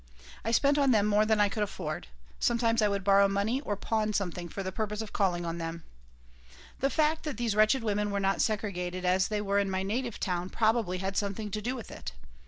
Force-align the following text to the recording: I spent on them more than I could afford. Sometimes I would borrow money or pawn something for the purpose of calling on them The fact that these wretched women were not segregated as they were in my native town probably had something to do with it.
I 0.43 0.49
spent 0.49 0.79
on 0.79 0.89
them 0.89 1.05
more 1.05 1.27
than 1.27 1.39
I 1.39 1.47
could 1.47 1.61
afford. 1.61 2.07
Sometimes 2.39 2.81
I 2.81 2.87
would 2.87 3.03
borrow 3.03 3.27
money 3.27 3.61
or 3.61 3.75
pawn 3.75 4.13
something 4.13 4.49
for 4.49 4.63
the 4.63 4.71
purpose 4.71 4.99
of 5.03 5.13
calling 5.13 5.45
on 5.45 5.59
them 5.59 5.83
The 6.79 6.89
fact 6.89 7.21
that 7.21 7.37
these 7.37 7.55
wretched 7.55 7.83
women 7.83 8.09
were 8.09 8.19
not 8.19 8.41
segregated 8.41 9.05
as 9.05 9.27
they 9.27 9.41
were 9.41 9.59
in 9.59 9.69
my 9.69 9.83
native 9.83 10.19
town 10.19 10.49
probably 10.49 10.97
had 10.97 11.17
something 11.17 11.51
to 11.51 11.61
do 11.61 11.75
with 11.75 11.91
it. 11.91 12.13